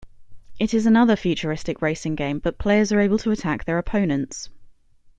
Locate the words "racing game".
1.79-2.39